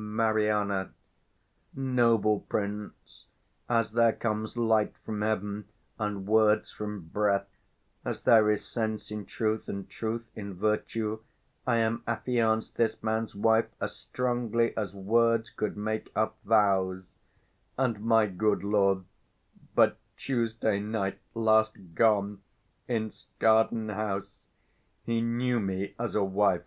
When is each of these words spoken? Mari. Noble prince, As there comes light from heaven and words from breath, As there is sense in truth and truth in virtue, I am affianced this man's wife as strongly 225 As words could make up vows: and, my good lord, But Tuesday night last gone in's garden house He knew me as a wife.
Mari. 0.00 0.46
Noble 1.74 2.40
prince, 2.48 3.26
As 3.68 3.90
there 3.90 4.12
comes 4.12 4.56
light 4.56 4.94
from 5.04 5.22
heaven 5.22 5.64
and 5.98 6.24
words 6.24 6.70
from 6.70 7.08
breath, 7.08 7.48
As 8.04 8.20
there 8.20 8.48
is 8.48 8.64
sense 8.64 9.10
in 9.10 9.26
truth 9.26 9.68
and 9.68 9.90
truth 9.90 10.30
in 10.36 10.54
virtue, 10.54 11.18
I 11.66 11.78
am 11.78 12.04
affianced 12.06 12.76
this 12.76 13.02
man's 13.02 13.34
wife 13.34 13.66
as 13.80 13.96
strongly 13.96 14.68
225 14.68 14.84
As 14.84 14.94
words 14.94 15.50
could 15.50 15.76
make 15.76 16.12
up 16.14 16.38
vows: 16.44 17.16
and, 17.76 17.98
my 18.00 18.26
good 18.28 18.62
lord, 18.62 19.02
But 19.74 19.98
Tuesday 20.16 20.78
night 20.78 21.18
last 21.34 21.76
gone 21.96 22.38
in's 22.86 23.26
garden 23.40 23.88
house 23.88 24.46
He 25.02 25.20
knew 25.20 25.58
me 25.58 25.96
as 25.98 26.14
a 26.14 26.22
wife. 26.22 26.62